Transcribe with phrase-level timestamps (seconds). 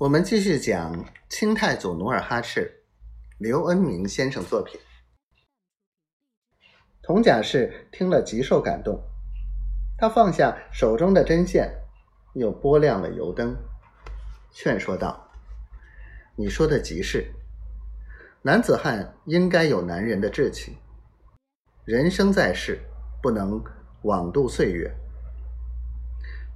[0.00, 2.84] 我们继续讲清太祖努尔哈赤，
[3.36, 4.80] 刘恩明先生作品。
[7.02, 8.98] 佟甲氏听了极受感动，
[9.98, 11.70] 他放下手中的针线，
[12.32, 13.54] 又拨亮了油灯，
[14.50, 15.28] 劝说道
[16.34, 17.30] ：“你说的极是，
[18.40, 20.78] 男子汉应该有男人的志气。
[21.84, 22.80] 人生在世，
[23.22, 23.62] 不能
[24.04, 24.90] 枉度岁月。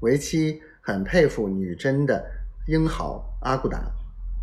[0.00, 2.24] 为妻很佩服女真的。”
[2.66, 3.92] 英豪阿骨打、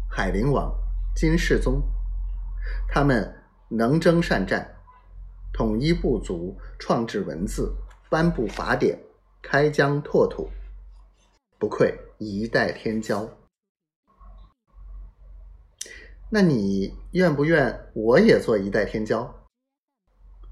[0.08, 0.72] 海陵王
[1.16, 1.82] 金世宗，
[2.88, 4.76] 他们能征善战，
[5.52, 7.76] 统一部族，创制文字，
[8.12, 9.00] 颁布法典，
[9.42, 10.52] 开疆拓土，
[11.58, 13.28] 不愧一代天骄。
[16.30, 19.28] 那你愿不愿我也做一代天骄？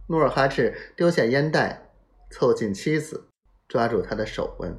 [0.08, 1.92] 努尔哈赤丢下烟袋，
[2.32, 3.30] 凑近妻子，
[3.68, 4.76] 抓住她的手问。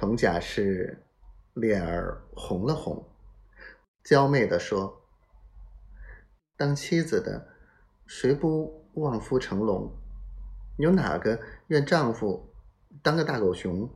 [0.00, 1.04] 佟甲氏
[1.54, 3.04] 脸儿红了红，
[4.04, 5.02] 娇媚的说
[6.56, 7.48] ：“当妻子的，
[8.06, 9.92] 谁不望夫成龙？
[10.76, 12.54] 有哪个愿丈夫
[13.02, 13.92] 当个大狗熊？”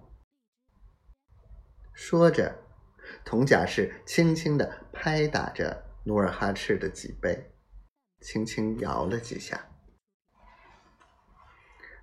[1.95, 2.53] 说着，
[3.25, 7.53] 佟甲氏轻轻的拍打着努尔哈赤的脊背，
[8.21, 9.69] 轻轻摇了几下。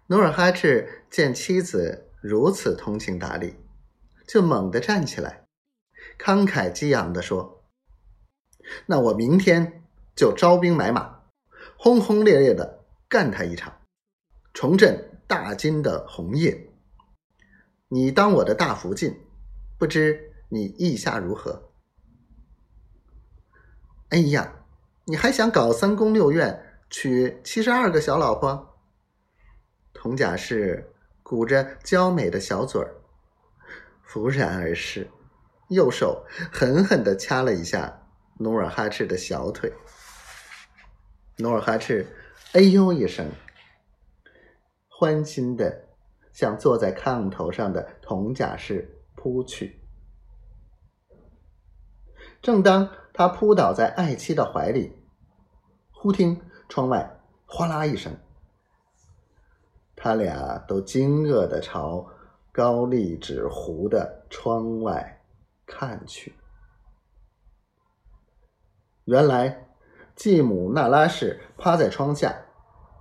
[0.08, 3.58] 努尔哈赤见妻子如此通情达理。
[4.30, 5.47] 就猛地站起来，
[6.19, 7.63] 慷慨激昂地说
[8.86, 9.83] ：“那我明天
[10.16, 11.21] 就招兵买马，
[11.75, 13.81] 轰轰烈烈的干他一场，
[14.53, 16.69] 重振大金的红叶。
[17.88, 19.19] 你当我的大福晋，
[19.80, 21.71] 不知你意下如何？”
[24.09, 24.64] 哎呀，
[25.05, 28.77] 你还想搞三宫六院，娶七十二个小老婆？
[29.91, 30.93] 佟甲氏
[31.23, 32.98] 鼓着娇美的小嘴儿。
[34.09, 35.07] 拂然而逝，
[35.67, 38.07] 右手狠狠地掐了一下
[38.39, 39.71] 努尔哈赤的小腿。
[41.38, 42.08] 努尔哈赤
[42.53, 43.30] 哎呦一声，
[44.87, 45.89] 欢欣的
[46.31, 49.80] 向坐在炕头上的佟甲氏扑去。
[52.42, 54.98] 正当他扑倒在爱妻的怀里，
[55.92, 58.17] 忽听窗外哗啦一声，
[59.95, 62.09] 他俩都惊愕的朝。
[62.59, 65.21] 高丽纸糊的窗外
[65.65, 66.36] 看去，
[69.05, 69.70] 原来
[70.14, 72.36] 继母那拉氏趴在窗下，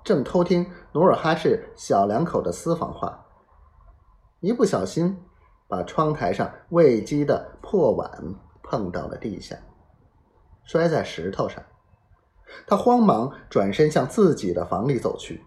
[0.04, 3.26] 正偷听努尔哈赤小两口的私房话，
[4.38, 5.20] 一不小心
[5.66, 9.58] 把窗台上喂鸡的破碗碰到了地下，
[10.62, 11.60] 摔在石头上。
[12.64, 15.44] 他慌忙转身向自己的房里走去。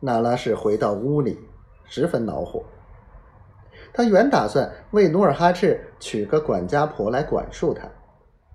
[0.00, 1.38] 那拉氏回到屋里，
[1.84, 2.64] 十分恼火。
[3.92, 7.86] 她原打算为努尔哈赤娶个管家婆来管束他，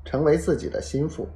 [0.04, 1.28] 成为自己的心腹。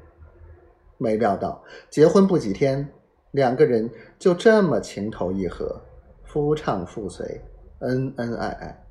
[0.97, 2.91] 没料到结婚不几天，
[3.31, 5.81] 两个人就这么情投意合，
[6.23, 7.41] 夫唱妇随，
[7.79, 8.85] 恩恩爱爱。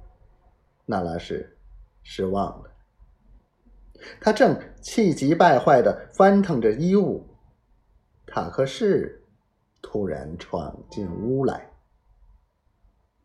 [0.86, 1.58] 那拉氏
[2.02, 2.70] 失望了。
[4.20, 7.26] 他正气急败坏的翻腾着衣物，
[8.26, 9.24] 塔克氏。
[9.83, 11.78] 突然闯进屋来。